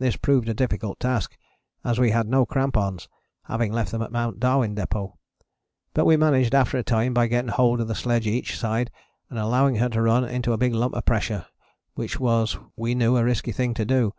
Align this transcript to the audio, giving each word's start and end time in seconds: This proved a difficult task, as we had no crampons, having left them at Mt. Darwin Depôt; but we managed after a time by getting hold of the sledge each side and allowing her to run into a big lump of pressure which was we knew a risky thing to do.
This 0.00 0.16
proved 0.16 0.48
a 0.48 0.52
difficult 0.52 0.98
task, 0.98 1.36
as 1.84 2.00
we 2.00 2.10
had 2.10 2.26
no 2.26 2.44
crampons, 2.44 3.06
having 3.44 3.72
left 3.72 3.92
them 3.92 4.02
at 4.02 4.10
Mt. 4.10 4.40
Darwin 4.40 4.74
Depôt; 4.74 5.12
but 5.94 6.04
we 6.06 6.16
managed 6.16 6.56
after 6.56 6.76
a 6.76 6.82
time 6.82 7.14
by 7.14 7.28
getting 7.28 7.50
hold 7.52 7.80
of 7.80 7.86
the 7.86 7.94
sledge 7.94 8.26
each 8.26 8.58
side 8.58 8.90
and 9.28 9.38
allowing 9.38 9.76
her 9.76 9.88
to 9.90 10.02
run 10.02 10.24
into 10.24 10.52
a 10.52 10.58
big 10.58 10.74
lump 10.74 10.96
of 10.96 11.04
pressure 11.04 11.46
which 11.94 12.18
was 12.18 12.58
we 12.74 12.96
knew 12.96 13.16
a 13.16 13.22
risky 13.22 13.52
thing 13.52 13.72
to 13.74 13.84
do. 13.84 14.12